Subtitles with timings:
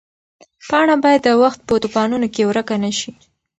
[0.69, 3.11] پاڼه باید د وخت په توپانونو کې ورکه نه شي.